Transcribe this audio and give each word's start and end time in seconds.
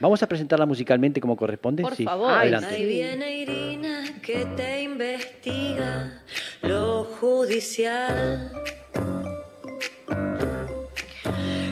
Vamos 0.00 0.22
a 0.22 0.26
presentarla 0.26 0.64
musicalmente 0.64 1.20
como 1.20 1.36
corresponde. 1.36 1.82
Por 1.82 1.94
sí. 1.94 2.04
favor. 2.04 2.32
adelante. 2.32 2.74
Ahí 2.74 2.86
viene 2.86 3.36
Irina 3.36 4.04
que 4.22 4.46
te 4.56 4.82
investiga 4.82 6.22
lo 6.62 7.04
judicial. 7.04 8.50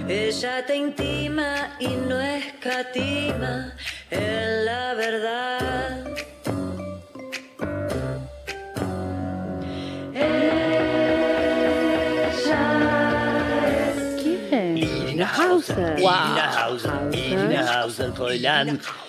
Ella 0.06 0.64
te 0.66 0.76
intima 0.76 1.76
y 1.80 1.88
no 1.88 2.20
escatima 2.20 3.74
en 4.10 4.64
la 4.64 4.94
verdad. 4.94 6.17
Hauser. 15.38 15.98
Irina 15.98 16.52
Hauser, 16.64 16.92
Irina 17.12 17.80
Hauser, 17.82 18.12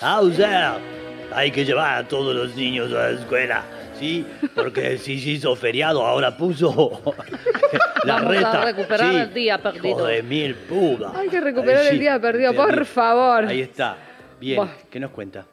Hauser. 0.01 0.99
Hay 1.33 1.51
que 1.51 1.63
llevar 1.65 1.97
a 2.03 2.07
todos 2.07 2.35
los 2.35 2.55
niños 2.55 2.91
a 2.91 2.95
la 2.95 3.09
escuela, 3.11 3.63
¿sí? 3.99 4.25
Porque 4.55 4.97
si 5.03 5.19
se 5.19 5.29
hizo 5.31 5.55
feriado, 5.55 6.05
ahora 6.05 6.35
puso 6.35 7.01
la 8.03 8.15
Vamos 8.15 8.29
a 8.29 8.31
reta. 8.31 8.65
recuperar 8.65 9.11
sí. 9.11 9.17
el 9.17 9.33
día 9.33 9.57
perdido. 9.59 9.87
Hijo 9.89 10.05
de 10.05 10.23
mil 10.23 10.55
putas. 10.55 11.15
Hay 11.15 11.29
que 11.29 11.39
recuperar 11.39 11.81
Ay, 11.83 11.87
el 11.89 11.99
día 11.99 12.19
perdido, 12.19 12.53
por 12.55 12.85
favor. 12.85 13.45
Ahí 13.45 13.61
está. 13.61 13.97
Bien, 14.39 14.57
Buah. 14.57 14.69
¿qué 14.89 14.99
nos 14.99 15.11
cuenta? 15.11 15.45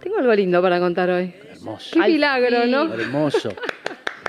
Tengo 0.00 0.18
algo 0.18 0.34
lindo 0.34 0.60
para 0.62 0.78
contar 0.78 1.10
hoy. 1.10 1.34
Hermoso. 1.50 1.90
Qué 1.94 2.00
Ay, 2.02 2.12
milagro, 2.12 2.62
sí. 2.64 2.70
¿no? 2.70 2.92
Hermoso. 2.94 3.52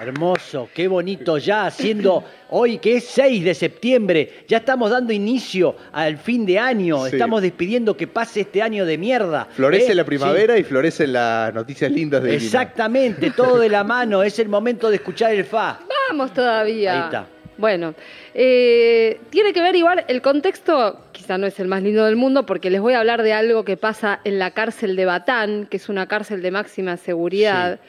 Hermoso, 0.02 0.70
qué 0.74 0.88
bonito 0.88 1.38
ya 1.38 1.66
haciendo 1.66 2.24
hoy 2.52 2.78
que 2.78 2.98
es 2.98 3.04
6 3.06 3.44
de 3.44 3.54
septiembre, 3.54 4.46
ya 4.48 4.58
estamos 4.60 4.90
dando 4.92 5.12
inicio 5.12 5.76
al 5.92 6.18
fin 6.18 6.46
de 6.46 6.58
año, 6.58 7.06
Sí. 7.06 7.16
estamos 7.16 7.42
despidiendo 7.42 7.98
que 7.98 8.08
pase 8.08 8.42
este 8.42 8.62
año 8.62 8.86
de 8.86 8.98
mierda. 8.98 9.48
Florece 9.52 9.92
¿eh? 9.92 9.96
la 9.96 10.06
primavera 10.06 10.58
y 10.58 10.64
florecen 10.64 11.12
las 11.12 11.54
noticias 11.54 11.92
lindas 11.92 12.24
de. 12.24 12.34
Exactamente, 12.36 13.32
todo 13.32 13.60
de 13.60 13.68
la 13.68 13.84
mano, 13.84 14.24
es 14.24 14.40
el 14.40 14.48
momento 14.48 14.90
de 14.90 14.96
escuchar 14.96 15.34
el 15.34 15.44
fa. 15.44 15.80
Vamos 16.10 16.34
todavía. 16.34 16.94
Ahí 16.94 17.06
está. 17.06 17.28
Bueno, 17.58 17.94
eh, 18.34 19.20
tiene 19.30 19.52
que 19.52 19.62
ver 19.62 19.76
igual 19.76 20.06
el 20.08 20.22
contexto, 20.22 21.08
quizá 21.12 21.38
no 21.38 21.46
es 21.46 21.60
el 21.60 21.68
más 21.68 21.84
lindo 21.84 22.06
del 22.06 22.16
mundo, 22.16 22.46
porque 22.46 22.70
les 22.70 22.80
voy 22.80 22.94
a 22.94 23.00
hablar 23.00 23.22
de 23.22 23.34
algo 23.34 23.66
que 23.66 23.76
pasa 23.76 24.22
en 24.24 24.40
la 24.40 24.52
cárcel 24.52 24.96
de 24.96 25.04
Batán, 25.04 25.68
que 25.70 25.76
es 25.76 25.90
una 25.90 26.08
cárcel 26.08 26.42
de 26.42 26.52
máxima 26.52 26.96
seguridad. 26.96 27.82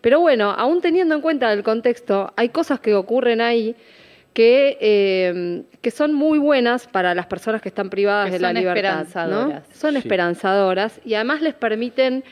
Pero 0.00 0.20
bueno, 0.20 0.50
aún 0.50 0.80
teniendo 0.80 1.14
en 1.14 1.20
cuenta 1.20 1.52
el 1.52 1.62
contexto, 1.62 2.32
hay 2.36 2.48
cosas 2.50 2.80
que 2.80 2.94
ocurren 2.94 3.40
ahí 3.40 3.74
que, 4.32 4.78
eh, 4.80 5.62
que 5.82 5.90
son 5.90 6.12
muy 6.14 6.38
buenas 6.38 6.86
para 6.86 7.14
las 7.14 7.26
personas 7.26 7.60
que 7.60 7.68
están 7.68 7.90
privadas 7.90 8.26
Que 8.26 8.32
de 8.32 8.38
la 8.38 8.48
son 8.48 8.54
libertad. 8.58 8.82
¿no? 8.94 9.00
esperanzadoras. 9.02 9.62
Son 9.74 9.92
Sí. 9.92 9.98
esperanzadoras 9.98 11.00
y 11.04 11.14
además 11.14 11.42
les 11.42 11.54
permiten 11.54 12.22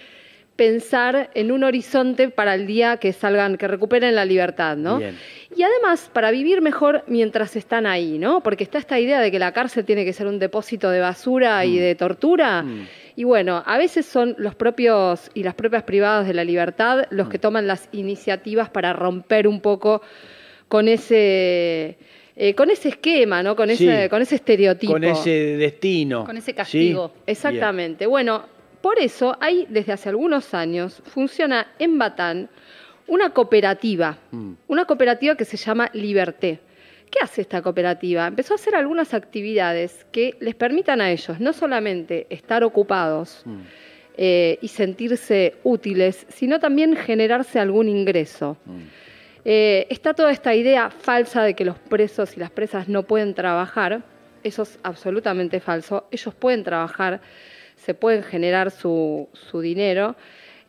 pensar 0.56 1.30
en 1.34 1.52
un 1.52 1.62
horizonte 1.62 2.30
para 2.30 2.54
el 2.54 2.66
día 2.66 2.96
que 2.96 3.12
salgan, 3.12 3.56
que 3.56 3.68
recuperen 3.68 4.14
la 4.16 4.24
libertad, 4.24 4.76
¿no? 4.76 4.98
Bien. 4.98 5.16
Y 5.56 5.62
además, 5.62 6.10
para 6.12 6.32
vivir 6.32 6.62
mejor 6.62 7.04
mientras 7.06 7.54
están 7.54 7.86
ahí, 7.86 8.18
¿no? 8.18 8.42
Porque 8.42 8.64
está 8.64 8.78
esta 8.78 8.98
idea 8.98 9.20
de 9.20 9.30
que 9.30 9.38
la 9.38 9.52
cárcel 9.52 9.84
tiene 9.84 10.04
que 10.04 10.12
ser 10.12 10.26
un 10.26 10.40
depósito 10.40 10.90
de 10.90 10.98
basura 11.00 11.64
y 11.64 11.78
de 11.78 11.94
tortura. 11.94 12.62
Mm. 12.64 12.86
Y 13.18 13.24
bueno, 13.24 13.64
a 13.66 13.78
veces 13.78 14.06
son 14.06 14.36
los 14.38 14.54
propios 14.54 15.28
y 15.34 15.42
las 15.42 15.54
propias 15.54 15.82
privadas 15.82 16.24
de 16.28 16.34
la 16.34 16.44
libertad 16.44 17.06
los 17.10 17.26
Mm. 17.26 17.30
que 17.30 17.38
toman 17.40 17.66
las 17.66 17.88
iniciativas 17.90 18.70
para 18.70 18.92
romper 18.92 19.48
un 19.48 19.60
poco 19.60 20.02
con 20.68 20.86
ese, 20.86 21.98
eh, 22.36 22.54
con 22.54 22.70
ese 22.70 22.90
esquema, 22.90 23.42
¿no? 23.42 23.56
Con 23.56 23.70
ese, 23.70 24.04
Sí. 24.04 24.08
con 24.08 24.22
ese 24.22 24.36
estereotipo. 24.36 24.92
Con 24.92 25.02
ese 25.02 25.30
destino. 25.56 26.24
Con 26.24 26.36
ese 26.36 26.52
¿sí? 26.52 26.54
castigo. 26.54 27.12
Exactamente. 27.26 28.06
Bueno, 28.06 28.44
por 28.80 29.00
eso 29.00 29.36
hay 29.40 29.66
desde 29.68 29.94
hace 29.94 30.10
algunos 30.10 30.54
años, 30.54 31.02
funciona 31.06 31.72
en 31.80 31.98
Batán 31.98 32.48
una 33.08 33.30
cooperativa, 33.30 34.16
Mm. 34.30 34.52
una 34.68 34.84
cooperativa 34.84 35.34
que 35.34 35.44
se 35.44 35.56
llama 35.56 35.90
Liberté. 35.92 36.60
¿Qué 37.10 37.18
hace 37.22 37.42
esta 37.42 37.62
cooperativa? 37.62 38.26
Empezó 38.26 38.54
a 38.54 38.56
hacer 38.56 38.74
algunas 38.74 39.14
actividades 39.14 40.06
que 40.12 40.36
les 40.40 40.54
permitan 40.54 41.00
a 41.00 41.10
ellos 41.10 41.40
no 41.40 41.52
solamente 41.52 42.26
estar 42.30 42.62
ocupados 42.64 43.42
Mm. 43.44 43.60
eh, 44.16 44.58
y 44.60 44.68
sentirse 44.68 45.54
útiles, 45.62 46.26
sino 46.28 46.58
también 46.58 46.96
generarse 46.96 47.60
algún 47.60 47.88
ingreso. 47.88 48.56
Mm. 48.66 48.78
Eh, 49.44 49.86
está 49.90 50.12
toda 50.12 50.32
esta 50.32 50.54
idea 50.54 50.90
falsa 50.90 51.42
de 51.44 51.54
que 51.54 51.64
los 51.64 51.78
presos 51.78 52.36
y 52.36 52.40
las 52.40 52.50
presas 52.50 52.88
no 52.88 53.04
pueden 53.04 53.34
trabajar. 53.34 54.02
Eso 54.42 54.62
es 54.62 54.78
absolutamente 54.82 55.60
falso. 55.60 56.06
Ellos 56.10 56.34
pueden 56.34 56.64
trabajar, 56.64 57.20
se 57.76 57.94
pueden 57.94 58.22
generar 58.22 58.70
su, 58.70 59.28
su 59.32 59.60
dinero. 59.60 60.16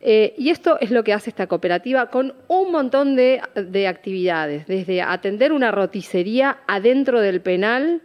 Eh, 0.02 0.34
y 0.38 0.48
esto 0.48 0.78
es 0.80 0.90
lo 0.90 1.04
que 1.04 1.12
hace 1.12 1.28
esta 1.28 1.46
cooperativa 1.46 2.06
con 2.06 2.34
un 2.48 2.72
montón 2.72 3.16
de, 3.16 3.42
de 3.54 3.86
actividades, 3.86 4.66
desde 4.66 5.02
atender 5.02 5.52
una 5.52 5.70
roticería 5.70 6.58
adentro 6.66 7.20
del 7.20 7.42
penal, 7.42 8.00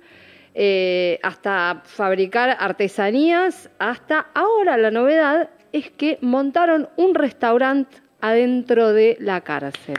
eh, 0.54 1.20
hasta 1.24 1.82
fabricar 1.86 2.58
artesanías, 2.60 3.70
hasta 3.80 4.28
ahora 4.34 4.78
la 4.78 4.92
novedad 4.92 5.50
es 5.72 5.90
que 5.92 6.18
montaron 6.22 6.90
un 6.98 7.16
restaurante 7.16 7.98
adentro 8.22 8.92
de 8.92 9.18
la 9.20 9.42
cárcel. 9.42 9.98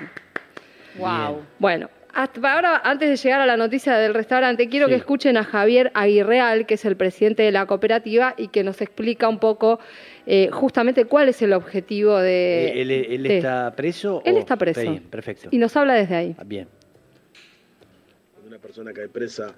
Wow. 0.98 1.42
Bueno, 1.58 1.88
hasta 2.22 2.52
ahora, 2.54 2.80
antes 2.84 3.08
de 3.10 3.16
llegar 3.16 3.40
a 3.40 3.46
la 3.46 3.56
noticia 3.56 3.96
del 3.98 4.14
restaurante, 4.14 4.68
quiero 4.68 4.86
Sí. 4.86 4.92
que 4.92 4.96
escuchen 4.96 5.36
a 5.36 5.44
Javier 5.44 5.90
Aguirreal, 5.94 6.66
que 6.66 6.74
es 6.74 6.84
el 6.84 6.96
presidente 6.96 7.42
de 7.42 7.52
la 7.52 7.66
cooperativa 7.66 8.34
y 8.36 8.48
que 8.48 8.64
nos 8.64 8.80
explica 8.80 9.28
un 9.28 9.38
poco 9.38 9.78
eh, 10.26 10.48
justamente 10.50 11.04
cuál 11.04 11.28
es 11.28 11.40
el 11.42 11.52
objetivo 11.52 12.16
de... 12.18 12.68
Eh, 12.68 12.82
¿Él, 12.82 12.90
él 12.90 13.22
de- 13.22 13.36
está 13.36 13.74
preso? 13.76 14.22
Él 14.24 14.34
o- 14.34 14.38
está 14.38 14.56
preso. 14.56 14.80
Bien, 14.80 15.02
perfecto. 15.04 15.48
Y 15.52 15.58
nos 15.58 15.76
habla 15.76 15.94
desde 15.94 16.14
ahí. 16.16 16.34
Ah, 16.38 16.42
Bien. 16.44 16.66
Cuando 18.32 18.48
una 18.48 18.58
persona 18.58 18.92
cae 18.92 19.08
presa 19.08 19.54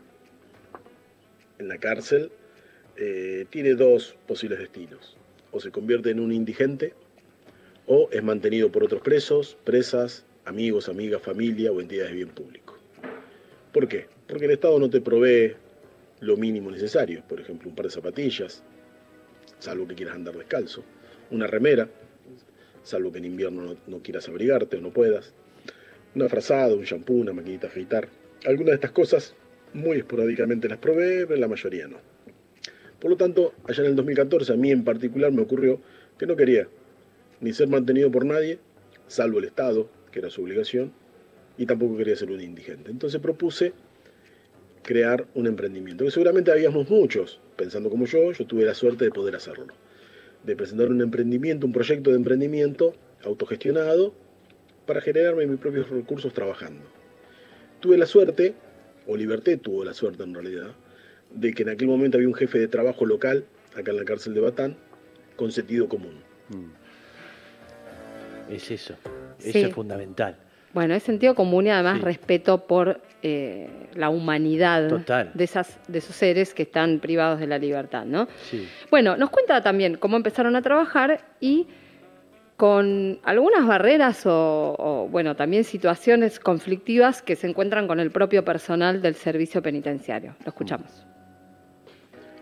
en 1.58 1.68
la 1.68 1.78
cárcel, 1.78 2.30
eh, 2.96 3.46
tiene 3.50 3.74
dos 3.74 4.16
posibles 4.26 4.58
destinos. 4.58 5.16
O 5.52 5.60
se 5.60 5.70
convierte 5.70 6.10
en 6.10 6.20
un 6.20 6.32
indigente, 6.32 6.92
o 7.86 8.08
es 8.12 8.22
mantenido 8.22 8.70
por 8.70 8.84
otros 8.84 9.00
presos, 9.00 9.56
presas, 9.64 10.24
amigos, 10.48 10.88
amigas, 10.88 11.22
familia 11.22 11.70
o 11.70 11.80
entidades 11.80 12.10
de 12.10 12.16
bien 12.16 12.28
público. 12.30 12.76
¿Por 13.72 13.86
qué? 13.86 14.06
Porque 14.26 14.46
el 14.46 14.52
Estado 14.52 14.78
no 14.78 14.88
te 14.88 15.00
provee 15.00 15.54
lo 16.20 16.36
mínimo 16.36 16.70
necesario, 16.70 17.22
por 17.28 17.40
ejemplo, 17.40 17.68
un 17.68 17.76
par 17.76 17.86
de 17.86 17.92
zapatillas, 17.92 18.62
salvo 19.58 19.86
que 19.86 19.94
quieras 19.94 20.16
andar 20.16 20.36
descalzo, 20.36 20.82
una 21.30 21.46
remera, 21.46 21.88
salvo 22.82 23.12
que 23.12 23.18
en 23.18 23.26
invierno 23.26 23.76
no, 23.86 24.02
quieras 24.02 24.28
abrigarte 24.28 24.78
o 24.78 24.80
no 24.80 24.90
puedas, 24.90 25.34
una 26.14 26.28
frazada, 26.28 26.74
un 26.74 26.84
shampoo, 26.84 27.14
una 27.14 27.32
maquinita 27.32 27.66
afeitar. 27.66 28.08
Algunas 28.44 28.70
de 28.70 28.74
estas 28.76 28.92
cosas 28.92 29.34
muy 29.74 29.98
esporádicamente 29.98 30.68
las 30.68 30.78
provee, 30.78 31.26
pero 31.26 31.36
la 31.36 31.48
mayoría 31.48 31.86
no. 31.86 31.98
Por 32.98 33.10
lo 33.10 33.16
tanto, 33.16 33.52
allá 33.64 33.84
en 33.84 33.90
el 33.90 33.96
2014, 33.96 34.54
a 34.54 34.56
mí 34.56 34.72
en 34.72 34.82
particular 34.82 35.30
me 35.30 35.42
ocurrió 35.42 35.80
que 36.18 36.26
no 36.26 36.34
quería 36.34 36.66
ni 37.40 37.52
ser 37.52 37.68
mantenido 37.68 38.10
por 38.10 38.24
nadie, 38.24 38.58
salvo 39.06 39.38
el 39.38 39.44
Estado, 39.44 39.88
que 40.10 40.18
era 40.20 40.30
su 40.30 40.42
obligación, 40.42 40.92
y 41.56 41.66
tampoco 41.66 41.96
quería 41.96 42.16
ser 42.16 42.30
un 42.30 42.40
indigente. 42.40 42.90
Entonces 42.90 43.20
propuse 43.20 43.72
crear 44.82 45.26
un 45.34 45.46
emprendimiento, 45.46 46.04
que 46.04 46.10
seguramente 46.10 46.50
habíamos 46.50 46.88
muchos 46.88 47.40
pensando 47.56 47.90
como 47.90 48.06
yo, 48.06 48.32
yo 48.32 48.46
tuve 48.46 48.64
la 48.64 48.74
suerte 48.74 49.04
de 49.04 49.10
poder 49.10 49.36
hacerlo, 49.36 49.66
de 50.44 50.56
presentar 50.56 50.88
un 50.88 51.02
emprendimiento, 51.02 51.66
un 51.66 51.72
proyecto 51.72 52.10
de 52.10 52.16
emprendimiento 52.16 52.94
autogestionado 53.24 54.14
para 54.86 55.00
generarme 55.00 55.46
mis 55.46 55.58
propios 55.58 55.90
recursos 55.90 56.32
trabajando. 56.32 56.84
Tuve 57.80 57.98
la 57.98 58.06
suerte, 58.06 58.54
o 59.06 59.16
Liberté 59.16 59.56
tuvo 59.56 59.84
la 59.84 59.92
suerte 59.92 60.22
en 60.22 60.32
realidad, 60.32 60.70
de 61.34 61.52
que 61.52 61.64
en 61.64 61.68
aquel 61.70 61.88
momento 61.88 62.16
había 62.16 62.28
un 62.28 62.34
jefe 62.34 62.58
de 62.58 62.68
trabajo 62.68 63.04
local, 63.04 63.44
acá 63.74 63.90
en 63.90 63.98
la 63.98 64.04
cárcel 64.04 64.34
de 64.34 64.40
Batán, 64.40 64.76
con 65.36 65.52
sentido 65.52 65.88
común. 65.88 66.22
Mm. 66.48 66.70
Es 68.54 68.70
eso. 68.70 68.94
Sí. 69.38 69.50
Eso 69.50 69.68
es 69.68 69.74
fundamental. 69.74 70.36
Bueno, 70.74 70.94
es 70.94 71.02
sentido 71.02 71.34
común 71.34 71.66
y 71.66 71.70
además 71.70 71.98
Sí. 71.98 72.04
respeto 72.04 72.66
por 72.66 73.00
eh, 73.22 73.68
la 73.94 74.10
humanidad 74.10 74.88
Total. 74.88 75.30
de, 75.34 75.44
esas, 75.44 75.78
de 75.88 75.98
esos 75.98 76.14
seres 76.14 76.54
que 76.54 76.62
están 76.64 77.00
privados 77.00 77.40
de 77.40 77.46
la 77.46 77.58
libertad, 77.58 78.04
¿no? 78.04 78.28
Sí. 78.50 78.68
Bueno, 78.90 79.16
nos 79.16 79.30
cuenta 79.30 79.60
también 79.62 79.96
cómo 79.96 80.16
empezaron 80.16 80.54
a 80.56 80.62
trabajar 80.62 81.24
y 81.40 81.66
con 82.56 83.18
algunas 83.24 83.66
barreras 83.66 84.26
o, 84.26 84.74
o, 84.78 85.08
bueno, 85.08 85.36
también 85.36 85.64
situaciones 85.64 86.38
conflictivas 86.40 87.22
que 87.22 87.34
se 87.36 87.48
encuentran 87.48 87.86
con 87.86 87.98
el 88.00 88.10
propio 88.10 88.44
personal 88.44 89.00
del 89.00 89.14
servicio 89.14 89.62
penitenciario. 89.62 90.34
Lo 90.44 90.48
escuchamos. 90.48 91.06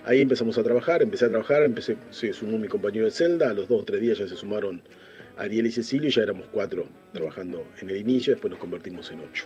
Ahí 0.04 0.20
empezamos 0.20 0.56
a 0.56 0.62
trabajar, 0.62 1.02
empecé 1.02 1.24
a 1.26 1.28
trabajar, 1.28 1.62
empecé, 1.64 1.96
se 2.10 2.32
sumó 2.32 2.58
mi 2.58 2.68
compañero 2.68 3.04
de 3.06 3.10
celda, 3.10 3.50
a 3.50 3.54
los 3.54 3.68
dos 3.68 3.82
o 3.82 3.84
tres 3.84 4.00
días 4.00 4.18
ya 4.18 4.26
se 4.28 4.36
sumaron 4.36 4.80
Ariel 5.36 5.66
y 5.66 5.72
Cecilio 5.72 6.10
ya 6.10 6.22
éramos 6.22 6.46
cuatro 6.50 6.86
trabajando 7.12 7.66
en 7.80 7.90
el 7.90 7.96
inicio, 7.96 8.32
después 8.32 8.50
nos 8.50 8.60
convertimos 8.60 9.10
en 9.10 9.20
ocho. 9.20 9.44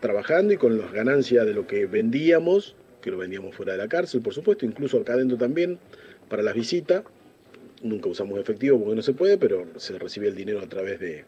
Trabajando 0.00 0.52
y 0.52 0.56
con 0.56 0.78
las 0.78 0.92
ganancias 0.92 1.44
de 1.44 1.54
lo 1.54 1.66
que 1.66 1.86
vendíamos, 1.86 2.76
que 3.02 3.10
lo 3.10 3.18
vendíamos 3.18 3.54
fuera 3.54 3.72
de 3.72 3.78
la 3.78 3.88
cárcel, 3.88 4.22
por 4.22 4.32
supuesto, 4.32 4.64
incluso 4.64 4.98
acá 4.98 5.14
adentro 5.14 5.36
también, 5.36 5.78
para 6.28 6.42
las 6.42 6.54
visitas. 6.54 7.04
Nunca 7.82 8.08
usamos 8.08 8.38
efectivo 8.38 8.78
porque 8.78 8.96
no 8.96 9.02
se 9.02 9.12
puede, 9.12 9.38
pero 9.38 9.66
se 9.76 9.98
recibe 9.98 10.28
el 10.28 10.34
dinero 10.34 10.60
a 10.60 10.66
través 10.66 10.98
de, 10.98 11.24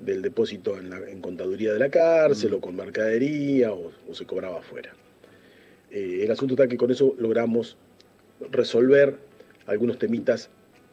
del 0.00 0.22
depósito 0.22 0.78
en, 0.78 0.90
la, 0.90 0.98
en 0.98 1.20
contaduría 1.20 1.72
de 1.72 1.78
la 1.78 1.90
cárcel 1.90 2.54
o 2.54 2.60
con 2.60 2.76
mercadería 2.76 3.72
o, 3.72 3.92
o 4.08 4.14
se 4.14 4.26
cobraba 4.26 4.58
afuera. 4.60 4.92
Eh, 5.90 6.20
el 6.22 6.30
asunto 6.30 6.54
está 6.54 6.68
que 6.68 6.76
con 6.76 6.90
eso 6.90 7.14
logramos 7.18 7.76
resolver 8.50 9.16
algunos 9.66 9.98
temitas 9.98 10.50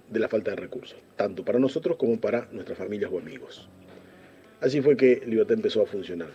de 0.09 0.19
la 0.19 0.27
falta 0.27 0.51
de 0.51 0.57
recursos, 0.57 0.97
tanto 1.15 1.43
para 1.43 1.59
nosotros 1.59 1.97
como 1.97 2.19
para 2.19 2.47
nuestras 2.51 2.77
familias 2.77 3.11
o 3.13 3.19
amigos. 3.19 3.67
Así 4.61 4.81
fue 4.81 4.97
que 4.97 5.21
Libertad 5.25 5.53
empezó 5.55 5.81
a 5.81 5.85
funcionar. 5.85 6.29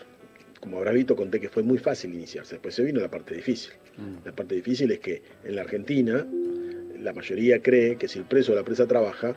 Como 0.60 0.78
habrás 0.78 0.94
visto, 0.94 1.16
conté 1.16 1.40
que 1.40 1.48
fue 1.48 1.62
muy 1.64 1.78
fácil 1.78 2.14
iniciarse. 2.14 2.54
Después 2.54 2.74
se 2.74 2.84
vino 2.84 3.00
la 3.00 3.10
parte 3.10 3.34
difícil. 3.34 3.72
Mm. 3.96 4.24
La 4.26 4.32
parte 4.32 4.54
difícil 4.54 4.90
es 4.92 5.00
que 5.00 5.22
en 5.44 5.56
la 5.56 5.62
Argentina 5.62 6.24
la 7.00 7.12
mayoría 7.12 7.60
cree 7.60 7.96
que 7.96 8.06
si 8.06 8.20
el 8.20 8.24
preso 8.26 8.52
o 8.52 8.54
la 8.54 8.62
presa 8.62 8.86
trabaja 8.86 9.36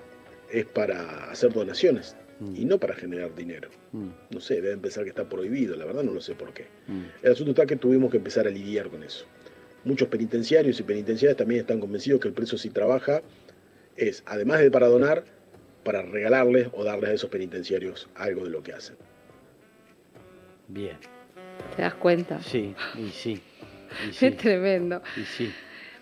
es 0.51 0.65
para 0.65 1.31
hacer 1.31 1.51
donaciones 1.51 2.15
Mm. 2.37 2.55
y 2.57 2.65
no 2.65 2.77
para 2.79 2.93
generar 2.95 3.33
dinero. 3.33 3.69
Mm, 3.93 4.09
No 4.31 4.41
sé, 4.41 4.55
deben 4.61 4.81
pensar 4.81 5.03
que 5.05 5.09
está 5.11 5.23
prohibido, 5.29 5.77
la 5.77 5.85
verdad 5.85 6.03
no 6.03 6.11
lo 6.11 6.19
sé 6.19 6.35
por 6.35 6.53
qué. 6.53 6.65
mm. 6.87 7.01
El 7.23 7.31
asunto 7.31 7.51
está 7.51 7.65
que 7.65 7.77
tuvimos 7.77 8.11
que 8.11 8.17
empezar 8.17 8.45
a 8.45 8.49
lidiar 8.49 8.89
con 8.89 9.03
eso. 9.03 9.25
Muchos 9.85 10.09
penitenciarios 10.09 10.77
y 10.79 10.83
penitenciarias 10.83 11.37
también 11.37 11.61
están 11.61 11.79
convencidos 11.79 12.19
que 12.19 12.27
el 12.27 12.33
preso 12.33 12.57
si 12.57 12.69
trabaja 12.71 13.21
es, 13.95 14.23
además 14.25 14.59
de 14.59 14.71
para 14.71 14.87
donar, 14.87 15.23
para 15.83 16.01
regalarles 16.01 16.69
o 16.73 16.83
darles 16.83 17.09
a 17.09 17.13
esos 17.13 17.29
penitenciarios 17.29 18.09
algo 18.15 18.43
de 18.43 18.49
lo 18.49 18.63
que 18.63 18.73
hacen. 18.73 18.95
Bien. 20.67 20.97
¿Te 21.75 21.81
das 21.81 21.93
cuenta? 21.95 22.41
Sí, 22.41 22.73
y 22.97 23.09
sí. 23.09 23.41
Y 24.07 24.13
sí. 24.13 24.27
Es 24.27 24.37
tremendo. 24.37 25.01
Y 25.15 25.23
sí. 25.25 25.53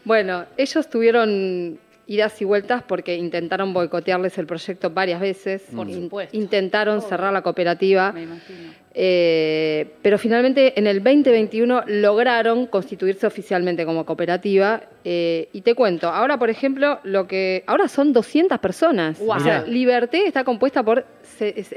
Bueno, 0.06 0.45
ellos 0.57 0.90
tuvieron 0.90 1.80
idas 2.08 2.42
y 2.42 2.46
vueltas 2.46 2.84
porque 2.84 3.16
intentaron 3.16 3.74
boicotearles 3.74 4.38
el 4.38 4.46
proyecto 4.46 4.90
varias 4.90 5.22
veces. 5.22 5.64
Por 5.76 5.90
In- 5.90 6.04
supuesto. 6.04 6.36
Intentaron 6.38 6.98
Obvio. 7.00 7.08
cerrar 7.10 7.32
la 7.34 7.42
cooperativa. 7.42 8.12
Me 8.12 8.24
imagino. 8.24 8.74
Eh, 8.96 9.94
pero 10.04 10.18
finalmente 10.20 10.78
en 10.78 10.86
el 10.86 11.02
2021 11.04 11.84
lograron 11.88 12.68
constituirse 12.68 13.26
oficialmente 13.26 13.86
como 13.86 14.06
cooperativa. 14.06 14.84
eh, 15.06 15.50
y 15.52 15.62
te 15.62 15.74
cuento, 15.76 16.10
ahora 16.10 16.38
por 16.38 16.50
ejemplo, 16.50 17.00
lo 17.04 17.26
que 17.28 17.64
ahora 17.68 17.88
son 17.88 18.14
200 18.14 18.60
personas. 18.60 19.20
Guau. 19.20 19.40
O 19.40 19.44
sea. 19.44 19.64
Liberté 19.66 20.28
está 20.28 20.44
compuesta 20.44 20.84
por, 20.84 21.06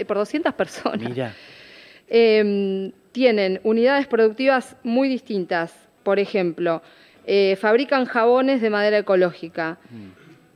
por 0.06 0.16
200 0.16 0.52
personas. 0.54 1.08
Mira. 1.08 1.32
Eh, 2.08 2.92
tienen 3.12 3.60
unidades 3.64 4.06
productivas 4.06 4.76
muy 4.82 5.08
distintas. 5.08 5.74
Por 6.02 6.18
ejemplo, 6.18 6.82
eh, 7.26 7.56
fabrican 7.60 8.04
jabones 8.06 8.60
de 8.60 8.70
madera 8.70 8.98
ecológica, 8.98 9.78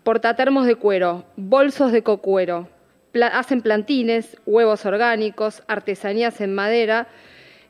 portatermos 0.03 0.67
de 0.67 0.77
cuero, 0.77 1.25
bolsos 1.37 1.93
de 1.93 2.03
cocuero, 2.03 2.69
pla- 3.13 3.27
hacen 3.29 3.61
plantines, 3.61 4.37
huevos 4.47 4.87
orgánicos, 4.87 5.63
artesanías 5.69 6.41
en 6.41 6.55
madera. 6.55 7.07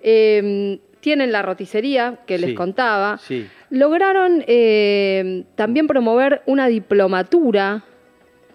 eh, 0.02 0.79
tienen 1.00 1.32
la 1.32 1.41
roticería 1.41 2.19
que 2.26 2.37
les 2.37 2.52
contaba. 2.55 3.17
Sí. 3.17 3.47
Lograron 3.70 4.44
eh, 4.47 5.44
también 5.55 5.87
promover 5.87 6.43
una 6.44 6.67
diplomatura 6.67 7.82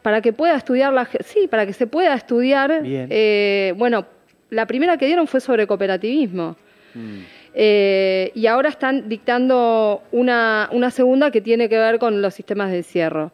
para 0.04 0.22
que 0.22 0.32
pueda 0.32 0.56
estudiar 0.56 0.94
la 0.94 1.08
sí, 1.24 1.48
para 1.48 1.66
que 1.66 1.74
se 1.74 1.88
pueda 1.88 2.14
estudiar. 2.14 2.82
Eh, 2.86 3.74
bueno, 3.78 4.06
la 4.52 4.68
primera 4.68 4.96
que 4.98 5.08
dieron 5.08 5.26
fue 5.26 5.40
sobre 5.40 5.66
cooperativismo. 5.66 6.56
Mm. 6.94 7.20
Eh, 7.58 8.32
y 8.36 8.48
ahora 8.48 8.68
están 8.70 9.08
dictando 9.08 10.04
una, 10.12 10.68
una 10.74 10.92
segunda 10.92 11.32
que 11.32 11.40
tiene 11.42 11.70
que 11.70 11.78
ver 11.78 12.00
con 12.00 12.22
los 12.22 12.34
sistemas 12.34 12.70
de 12.70 12.78
encierro. 12.78 13.32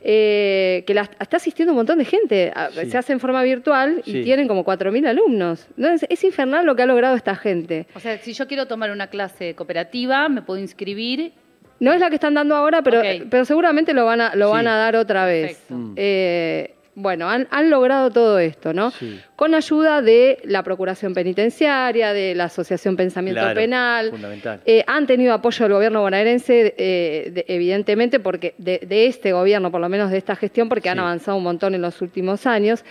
Eh, 0.00 0.84
que 0.86 0.94
la- 0.94 1.10
está 1.18 1.38
asistiendo 1.38 1.72
un 1.72 1.78
montón 1.78 1.98
de 1.98 2.04
gente. 2.04 2.52
A- 2.54 2.70
Sí. 2.70 2.88
Se 2.88 2.96
hace 2.98 3.12
en 3.12 3.18
forma 3.20 3.42
virtual 3.42 4.00
y 4.06 4.12
Sí. 4.12 4.22
tienen 4.22 4.46
como 4.46 4.62
4.000 4.64 5.04
alumnos. 5.08 5.66
Entonces, 5.76 6.08
es 6.08 6.22
infernal 6.22 6.64
lo 6.64 6.76
que 6.76 6.82
ha 6.82 6.86
logrado 6.86 7.16
esta 7.16 7.34
gente. 7.34 7.86
O 7.96 8.00
sea, 8.00 8.16
si 8.18 8.32
yo 8.32 8.46
quiero 8.46 8.66
tomar 8.66 8.92
una 8.92 9.08
clase 9.08 9.54
cooperativa, 9.56 10.28
me 10.28 10.42
puedo 10.42 10.60
inscribir. 10.60 11.32
No 11.80 11.92
es 11.92 12.00
la 12.00 12.08
que 12.10 12.14
están 12.14 12.34
dando 12.34 12.54
ahora, 12.54 12.82
pero, 12.82 13.02
seguramente 13.44 13.92
lo 13.92 14.04
van 14.04 14.20
a, 14.20 14.34
lo 14.36 14.46
Sí. 14.46 14.52
van 14.52 14.68
a 14.68 14.76
dar 14.76 14.94
otra 14.96 15.26
vez. 15.26 15.60
Eh, 15.96 16.74
bueno, 17.00 17.28
han, 17.30 17.46
han 17.50 17.70
logrado 17.70 18.10
todo 18.10 18.38
esto, 18.38 18.72
¿no? 18.74 18.90
Sí. 18.90 19.20
Con 19.36 19.54
ayuda 19.54 20.02
de 20.02 20.38
la 20.44 20.62
Procuración 20.64 21.14
Penitenciaria, 21.14 22.12
de 22.12 22.34
la 22.34 22.44
Asociación 22.44 22.96
Pensamiento 22.96 23.40
Claro, 23.40 23.54
Penal. 23.54 24.10
Fundamental. 24.10 24.60
Eh, 24.66 24.84
han 24.86 25.06
tenido 25.06 25.32
apoyo 25.32 25.64
del 25.64 25.72
gobierno 25.74 26.00
bonaerense, 26.00 26.74
eh, 26.76 27.30
de- 27.32 27.44
evidentemente, 27.48 28.18
porque 28.20 28.54
de, 28.58 28.80
de 28.86 29.06
este 29.06 29.32
gobierno, 29.32 29.70
por 29.70 29.80
lo 29.80 29.88
menos 29.88 30.10
de 30.10 30.18
esta 30.18 30.34
gestión, 30.36 30.68
porque 30.68 30.88
han 30.90 30.98
avanzado 30.98 31.36
un 31.36 31.44
montón 31.44 31.74
en 31.74 31.82
los 31.82 32.02
últimos 32.02 32.46
años. 32.46 32.84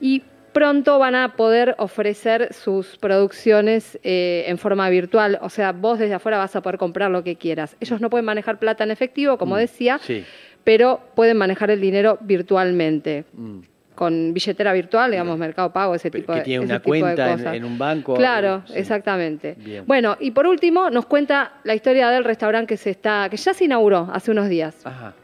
Y 0.00 0.22
pronto 0.52 0.98
van 0.98 1.14
a 1.14 1.34
poder 1.36 1.74
ofrecer 1.78 2.52
sus 2.52 2.98
producciones 2.98 3.98
eh, 4.02 4.44
en 4.48 4.58
forma 4.58 4.88
virtual. 4.90 5.38
O 5.40 5.48
sea, 5.48 5.72
vos 5.72 5.98
desde 5.98 6.12
afuera 6.14 6.36
vas 6.36 6.54
a 6.56 6.60
poder 6.60 6.78
comprar 6.78 7.10
lo 7.10 7.24
que 7.24 7.36
quieras. 7.36 7.74
Ellos 7.80 8.00
no 8.02 8.10
pueden 8.10 8.26
manejar 8.26 8.58
plata 8.58 8.84
en 8.84 8.90
efectivo, 8.90 9.38
como 9.38 9.54
Mm, 9.54 9.58
decía, 9.60 9.98
Sí. 10.02 10.24
Pero 10.64 11.00
pueden 11.14 11.36
manejar 11.36 11.70
el 11.70 11.80
dinero 11.80 12.18
virtualmente. 12.20 13.24
Mm. 13.32 13.60
Con 13.94 14.32
billetera 14.32 14.72
virtual, 14.72 15.10
digamos, 15.10 15.38
Mercado 15.38 15.70
Pago, 15.70 15.94
ese 15.94 16.10
Pero 16.10 16.22
tipo 16.22 16.32
que 16.32 16.38
de 16.38 16.44
tiene 16.44 16.64
ese 16.64 16.72
una 16.72 16.80
tipo 16.80 16.94
de 16.94 17.00
cuenta 17.02 17.54
en, 17.54 17.64
un 17.64 17.76
banco. 17.78 18.14
Claro, 18.14 18.62
Sí. 18.66 18.72
exactamente. 18.76 19.54
Bien. 19.58 19.84
Bueno, 19.86 20.16
y 20.18 20.30
por 20.30 20.46
último 20.46 20.88
nos 20.88 21.04
cuenta 21.04 21.60
la 21.64 21.74
historia 21.74 22.08
del 22.08 22.24
restaurante 22.24 22.68
que 22.68 22.76
se 22.78 22.88
está, 22.88 23.28
que 23.30 23.36
ya 23.36 23.52
se 23.52 23.66
inauguró 23.66 24.08
hace 24.10 24.30
unos 24.30 24.48
días. 24.48 24.74
Ajá. 24.84 25.14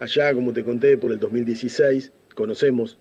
Allá, 0.00 0.34
como 0.34 0.52
te 0.52 0.64
conté, 0.64 0.98
por 0.98 1.12
el 1.12 1.20
2016, 1.20 2.12
conocemos 2.34 2.98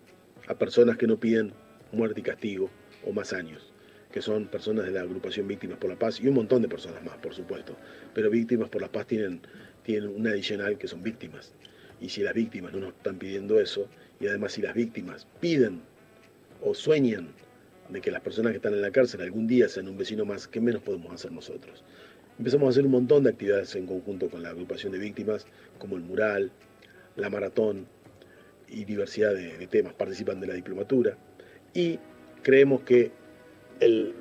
a 0.47 0.53
personas 0.53 0.97
que 0.97 1.07
no 1.07 1.17
piden 1.17 1.51
muerte 1.91 2.19
y 2.19 2.23
castigo 2.23 2.69
o 3.05 3.11
más 3.11 3.33
años, 3.33 3.73
que 4.11 4.21
son 4.21 4.45
personas 4.45 4.85
de 4.85 4.91
la 4.91 5.01
agrupación 5.01 5.47
Víctimas 5.47 5.77
por 5.79 5.89
la 5.89 5.95
Paz 5.95 6.21
y 6.21 6.27
un 6.27 6.35
montón 6.35 6.61
de 6.61 6.67
personas 6.67 7.03
más, 7.03 7.17
por 7.17 7.33
supuesto. 7.33 7.75
Pero 8.13 8.29
Víctimas 8.29 8.69
por 8.69 8.81
la 8.81 8.87
Paz 8.87 9.07
tienen, 9.07 9.41
tienen 9.83 10.09
un 10.09 10.27
adicional 10.27 10.77
que 10.77 10.87
son 10.87 11.03
víctimas. 11.03 11.53
Y 11.99 12.09
si 12.09 12.21
las 12.21 12.33
víctimas 12.33 12.73
no 12.73 12.79
nos 12.79 12.93
están 12.93 13.17
pidiendo 13.17 13.59
eso, 13.59 13.87
y 14.19 14.27
además 14.27 14.53
si 14.53 14.61
las 14.61 14.73
víctimas 14.73 15.27
piden 15.39 15.81
o 16.61 16.73
sueñan 16.73 17.29
de 17.89 18.01
que 18.01 18.11
las 18.11 18.21
personas 18.21 18.51
que 18.51 18.57
están 18.57 18.73
en 18.73 18.81
la 18.81 18.91
cárcel 18.91 19.21
algún 19.21 19.47
día 19.47 19.67
sean 19.67 19.87
un 19.87 19.97
vecino 19.97 20.25
más, 20.25 20.47
¿qué 20.47 20.61
menos 20.61 20.81
podemos 20.81 21.13
hacer 21.13 21.31
nosotros? 21.31 21.83
Empezamos 22.37 22.67
a 22.67 22.69
hacer 22.71 22.85
un 22.85 22.91
montón 22.91 23.23
de 23.23 23.31
actividades 23.31 23.75
en 23.75 23.85
conjunto 23.85 24.29
con 24.29 24.41
la 24.41 24.49
agrupación 24.49 24.93
de 24.93 24.99
víctimas, 24.99 25.45
como 25.77 25.97
el 25.97 26.03
mural, 26.03 26.51
la 27.15 27.29
maratón 27.29 27.85
y 28.67 28.85
diversidad 28.85 29.33
de, 29.33 29.57
de 29.57 29.67
temas. 29.67 29.93
Participan 29.93 30.39
de 30.39 30.47
la 30.47 30.53
diplomatura 30.53 31.17
y 31.73 31.99
creemos 32.41 32.81
que 32.81 33.11
el, 33.79 34.15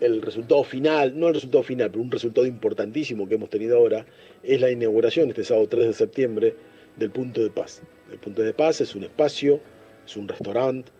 el 0.00 0.22
resultado 0.22 0.62
final, 0.64 1.18
no 1.18 1.28
el 1.28 1.34
resultado 1.34 1.62
final, 1.62 1.90
pero 1.90 2.02
un 2.02 2.10
resultado 2.10 2.46
importantísimo 2.46 3.28
que 3.28 3.36
hemos 3.36 3.50
tenido 3.50 3.76
ahora, 3.76 4.06
es 4.42 4.60
la 4.60 4.70
inauguración 4.70 5.28
este 5.28 5.44
sábado 5.44 5.68
3 5.68 5.86
de 5.86 5.92
septiembre 5.92 6.54
del 6.96 7.10
Punto 7.10 7.42
de 7.42 7.50
Paz. 7.50 7.82
El 8.10 8.18
Punto 8.18 8.42
de 8.42 8.52
Paz 8.52 8.80
es 8.80 8.94
un 8.94 9.04
espacio, 9.04 9.60
es 10.04 10.16
un 10.16 10.28
restaurante 10.28 10.92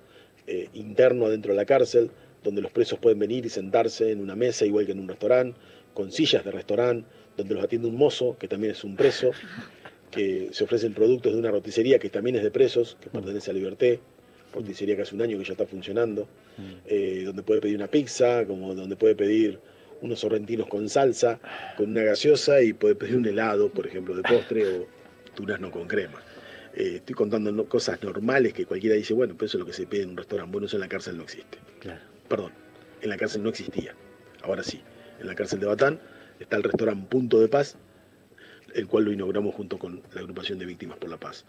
eh, 0.47 0.69
interno 0.75 1.27
adentro 1.27 1.53
de 1.53 1.57
la 1.57 1.65
cárcel, 1.65 2.11
donde 2.43 2.63
los 2.63 2.71
presos 2.71 2.99
pueden 2.99 3.19
venir 3.19 3.45
y 3.45 3.49
sentarse 3.49 4.13
en 4.13 4.21
una 4.21 4.37
mesa 4.37 4.65
igual 4.65 4.87
que 4.87 4.93
en 4.93 5.01
un 5.01 5.09
restaurante, 5.09 5.59
con 5.95 6.13
sillas 6.13 6.45
de 6.45 6.53
restaurante, 6.53 7.09
donde 7.37 7.55
los 7.55 7.65
atiende 7.65 7.89
un 7.89 7.97
mozo, 7.97 8.37
que 8.39 8.49
también 8.49 8.73
es 8.73 8.85
un 8.85 8.97
preso, 8.97 9.31
que 10.11 10.49
se 10.53 10.65
ofrecen 10.65 10.95
productos 10.95 11.33
de 11.33 11.39
una 11.39 11.51
roticería 11.51 11.99
que 11.99 12.09
también 12.09 12.37
es 12.37 12.43
de 12.43 12.51
presos, 12.51 12.97
que 13.01 13.11
pertenece 13.11 13.51
a 13.51 13.55
Liberté, 13.55 14.01
roticería 14.57 14.97
que 14.97 15.03
hace 15.03 15.15
un 15.15 15.23
año 15.23 15.39
que 15.39 15.45
ya 15.45 15.53
está 15.53 15.67
funcionando, 15.67 16.29
eh, 16.87 17.23
donde 17.25 17.43
puede 17.43 17.61
pedir 17.61 17.77
una 17.77 17.89
pizza, 17.89 18.45
como 18.47 18.75
donde 18.75 18.97
puede 18.97 19.15
pedir 19.15 19.61
unos 20.03 20.21
sorrentinos 20.21 20.67
con 20.67 20.89
salsa, 20.89 21.39
con 21.77 21.91
una 21.91 22.03
gaseosa 22.03 22.61
y 22.63 22.73
puede 22.73 22.95
pedir 22.95 23.17
un 23.17 23.27
helado, 23.27 23.71
por 23.71 23.87
ejemplo, 23.87 24.15
de 24.15 24.23
postre 24.23 24.67
o 24.67 24.87
durazno 25.37 25.71
con 25.71 25.87
crema. 25.87 26.23
Eh, 26.75 26.97
estoy 26.97 27.15
contando 27.15 27.67
cosas 27.69 28.03
normales 28.03 28.53
que 28.53 28.67
cualquiera 28.67 28.97
dice, 28.97 29.15
bueno, 29.15 29.35
pero 29.35 29.47
eso 29.47 29.57
es 29.57 29.61
lo 29.61 29.67
que 29.67 29.73
se 29.73 29.87
pide 29.87 30.03
en 30.03 30.11
un 30.11 30.17
restaurante, 30.17 30.53
bueno, 30.53 30.67
eso 30.67 30.77
en 30.77 30.83
la 30.83 30.89
cárcel 30.89 31.17
no 31.17 31.23
existe. 31.23 31.59
Claro. 31.81 32.01
Perdón, 32.29 32.53
en 33.01 33.09
la 33.09 33.17
cárcel 33.17 33.43
no 33.43 33.49
existía, 33.49 33.95
ahora 34.43 34.63
sí. 34.63 34.83
En 35.21 35.27
la 35.27 35.35
cárcel 35.35 35.61
de 35.61 35.67
Batán 35.67 36.01
está 36.39 36.57
el 36.57 36.63
restaurante 36.63 37.07
Punto 37.09 37.41
de 37.41 37.49
Paz, 37.49 37.77
el 38.75 38.87
cual 38.87 39.05
lo 39.05 39.13
inauguramos 39.13 39.55
junto 39.55 39.79
con 39.79 40.03
la 40.13 40.21
agrupación 40.21 40.59
de 40.59 40.67
Víctimas 40.67 40.99
por 40.99 41.09
la 41.09 41.17
Paz. 41.17 41.47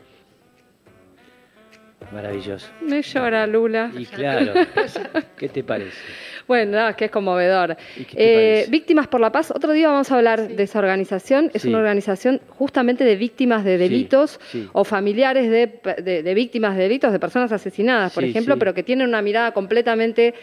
Maravilloso. 2.11 2.67
Me 2.81 3.01
llora 3.01 3.45
Lula. 3.47 3.91
Y 3.97 4.05
claro. 4.05 4.53
¿Qué 5.37 5.49
te 5.49 5.63
parece? 5.63 5.97
Bueno, 6.47 6.77
no, 6.79 6.87
es 6.89 6.95
que 6.95 7.05
es 7.05 7.11
conmovedor. 7.11 7.75
¿Y 7.97 8.05
qué 8.05 8.15
te 8.15 8.61
Eh? 8.61 8.65
Víctimas 8.69 9.07
por 9.07 9.19
la 9.19 9.31
Paz, 9.31 9.51
otro 9.51 9.73
día 9.73 9.89
vamos 9.89 10.09
a 10.11 10.15
hablar 10.15 10.47
de 10.47 10.63
esa 10.63 10.79
organización. 10.79 11.51
Es 11.53 11.63
Sí. 11.63 11.67
una 11.67 11.79
organización 11.79 12.39
justamente 12.49 13.03
de 13.03 13.15
víctimas 13.17 13.65
de 13.65 13.77
delitos 13.77 14.39
sí. 14.51 14.69
o 14.71 14.83
familiares 14.85 15.49
de, 15.49 15.81
de- 16.01 16.23
de 16.23 16.33
víctimas 16.33 16.77
de 16.77 16.83
delitos, 16.83 17.11
de 17.11 17.19
personas 17.19 17.51
asinadas, 17.51 18.13
por 18.13 18.23
Sí, 18.23 18.29
ejemplo, 18.29 18.53
sí. 18.53 18.59
pero 18.59 18.73
que 18.73 18.83
tienen 18.83 19.07
una 19.09 19.21
mirada 19.21 19.51
completamente 19.51 20.33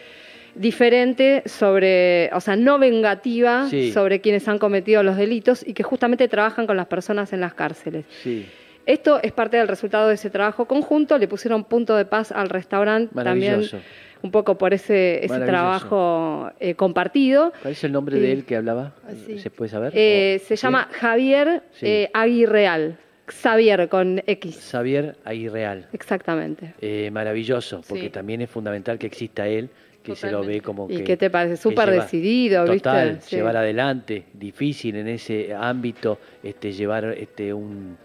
diferente 0.53 1.41
sobre, 1.45 2.29
o 2.33 2.39
sea, 2.41 2.55
no 2.55 2.77
vengativa 2.79 3.67
Sí. 3.69 3.91
sobre 3.91 4.21
quienes 4.21 4.47
han 4.47 4.59
cometido 4.59 5.01
los 5.03 5.17
delitos 5.17 5.65
y 5.67 5.73
que 5.73 5.83
justamente 5.83 6.27
trabajan 6.27 6.67
con 6.67 6.77
las 6.77 6.85
personas 6.87 7.33
en 7.33 7.41
las 7.41 7.53
cárceles. 7.55 8.05
Sí. 8.21 8.45
Esto 8.85 9.19
es 9.21 9.31
parte 9.31 9.57
del 9.57 9.67
resultado 9.67 10.07
de 10.09 10.15
ese 10.15 10.29
trabajo 10.29 10.65
conjunto. 10.65 11.17
Le 11.17 11.27
pusieron 11.27 11.63
punto 11.63 11.95
de 11.95 12.05
paz 12.05 12.31
al 12.31 12.49
restaurante 12.49 13.13
también, 13.15 13.51
Maravilloso. 13.53 13.79
un 14.21 14.31
poco 14.31 14.57
por 14.57 14.73
ese, 14.73 15.25
trabajo 15.45 16.51
eh, 16.59 16.75
compartido. 16.75 17.51
¿Cuál 17.61 17.71
es 17.73 17.83
el 17.83 17.91
nombre 17.91 18.19
de 18.19 18.31
él 18.31 18.45
que 18.45 18.55
hablaba? 18.55 18.93
Ah, 19.07 19.11
sí. 19.25 19.39
¿Se 19.39 19.49
puede 19.49 19.69
saber? 19.69 19.91
Eh, 19.95 20.39
¿O- 20.41 20.45
se 20.47 20.55
sí? 20.57 20.61
llama 20.61 20.87
Javier 20.91 21.63
Sí. 21.71 21.85
eh, 21.87 22.09
Aguirreal. 22.13 22.97
Xavier 23.27 23.89
con 23.89 24.21
X. 24.27 24.69
Xavier 24.71 25.15
Aguirreal. 25.25 25.87
Exactamente. 25.93 26.75
Eh, 26.79 27.09
maravilloso, 27.11 27.81
porque 27.87 28.03
Sí. 28.05 28.09
también 28.11 28.41
es 28.41 28.51
fundamental 28.51 28.99
que 28.99 29.07
exista 29.07 29.47
él, 29.47 29.69
que 30.03 30.15
se 30.15 30.29
lo 30.29 30.43
ve 30.45 30.61
como 30.61 30.85
¿Y 30.91 30.97
que... 30.97 31.03
qué 31.03 31.17
te 31.17 31.31
parece? 31.31 31.57
Súper 31.57 31.89
decidido, 31.89 32.61
¿viste? 32.65 32.77
Total, 32.77 33.17
Sí. 33.21 33.37
llevar 33.37 33.57
adelante, 33.57 34.25
difícil 34.31 34.95
en 34.97 35.07
ese 35.07 35.55
ámbito, 35.55 36.19
este, 36.43 36.71
llevar 36.71 37.05
este, 37.17 37.51
un, 37.51 37.97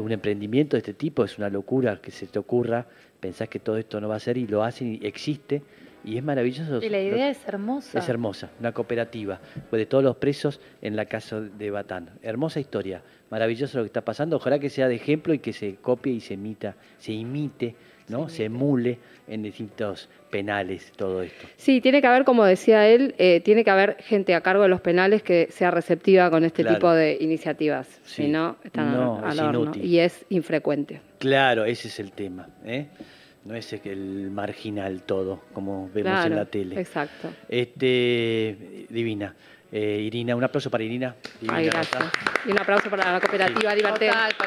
un 0.00 0.12
emprendimiento 0.12 0.76
de 0.76 0.78
este 0.78 0.94
tipo, 0.94 1.24
es 1.24 1.38
una 1.38 1.48
locura 1.48 2.00
que 2.00 2.10
se 2.10 2.26
te 2.26 2.38
ocurra, 2.38 2.86
pensás 3.20 3.48
que 3.48 3.58
todo 3.58 3.76
esto 3.76 4.00
no 4.00 4.08
va 4.08 4.16
a 4.16 4.20
ser 4.20 4.36
y 4.38 4.46
lo 4.46 4.62
hacen 4.62 4.98
y 5.00 5.06
existe, 5.06 5.62
y 6.04 6.16
es 6.16 6.22
maravilloso. 6.22 6.80
Y 6.82 6.88
la 6.88 6.98
lo- 6.98 7.04
idea 7.04 7.28
es 7.30 7.46
hermosa. 7.46 7.98
es 7.98 8.08
hermosa, 8.08 8.50
una 8.60 8.72
cooperativa, 8.72 9.40
pues 9.68 9.80
de 9.80 9.86
todos 9.86 10.04
los 10.04 10.16
presos 10.16 10.60
en 10.80 10.94
la 10.96 11.06
casa 11.06 11.40
de 11.40 11.70
Batán. 11.70 12.10
Hermosa 12.22 12.60
historia, 12.60 13.02
maravilloso 13.30 13.78
lo 13.78 13.84
que 13.84 13.88
está 13.88 14.02
pasando. 14.04 14.36
Ojalá 14.36 14.58
que 14.58 14.70
sea 14.70 14.88
de 14.88 14.94
ejemplo 14.94 15.34
y 15.34 15.40
que 15.40 15.52
se 15.52 15.74
copie 15.76 16.12
y 16.12 16.20
se 16.20 16.34
imita, 16.34 16.76
se 16.98 17.12
imite, 17.12 17.74
¿no? 18.08 18.28
Se 18.28 18.44
emule 18.44 18.98
en 19.26 19.42
distintos 19.42 20.08
penales 20.30 20.92
todo 20.96 21.22
esto. 21.22 21.46
Sí, 21.56 21.80
tiene 21.80 22.00
que 22.00 22.06
haber, 22.06 22.24
como 22.24 22.44
decía 22.44 22.86
él, 22.88 23.14
eh, 23.18 23.40
tiene 23.44 23.64
que 23.64 23.70
haber 23.70 23.96
gente 24.02 24.34
a 24.34 24.40
cargo 24.42 24.62
de 24.62 24.68
los 24.68 24.80
penales 24.80 25.22
que 25.22 25.48
sea 25.50 25.70
receptiva 25.70 26.30
con 26.30 26.44
este 26.44 26.62
Claro. 26.62 26.76
tipo 26.76 26.90
de 26.92 27.16
iniciativas. 27.20 27.86
Sí. 28.04 28.22
Si 28.24 28.28
no, 28.28 28.56
están 28.64 28.92
No, 28.92 29.24
al 29.24 29.32
es 29.32 29.38
horno. 29.40 29.62
inútil. 29.64 29.84
Y 29.84 29.98
es 30.00 30.24
infrecuente. 30.30 31.00
Claro, 31.18 31.64
ese 31.64 31.88
es 31.88 31.98
el 32.00 32.12
tema, 32.12 32.48
¿eh? 32.64 32.86
No 33.44 33.54
es 33.54 33.72
el 33.72 34.30
marginal 34.30 35.02
todo, 35.02 35.42
como 35.54 35.88
vemos 35.94 36.26
en 36.26 36.36
la 36.36 36.44
tele. 36.44 36.78
Exacto. 36.78 37.30
Este, 37.48 38.86
divina. 38.90 39.34
Eh, 39.70 40.00
Irina, 40.02 40.34
un 40.34 40.42
aplauso 40.44 40.70
para 40.70 40.82
Irina. 40.84 41.14
Ay, 41.46 41.66
gracias. 41.66 42.02
Y 42.46 42.50
un 42.50 42.58
aplauso 42.58 42.88
para 42.88 43.12
la 43.12 43.20
cooperativa 43.20 43.74
para 43.74 44.46